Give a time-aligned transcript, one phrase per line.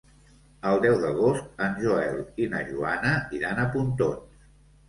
[0.69, 4.43] El deu d'agost en Joel i na Joana iran a Pontons.